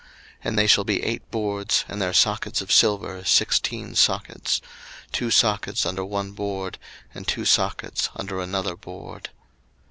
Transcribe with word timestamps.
02:026:025 0.01 0.09
And 0.45 0.57
they 0.57 0.65
shall 0.65 0.83
be 0.83 1.03
eight 1.03 1.29
boards, 1.29 1.85
and 1.87 2.01
their 2.01 2.11
sockets 2.11 2.59
of 2.59 2.71
silver, 2.71 3.23
sixteen 3.23 3.93
sockets; 3.93 4.59
two 5.11 5.29
sockets 5.29 5.85
under 5.85 6.03
one 6.03 6.31
board, 6.31 6.79
and 7.13 7.27
two 7.27 7.45
sockets 7.45 8.09
under 8.15 8.41
another 8.41 8.75
board. 8.75 9.29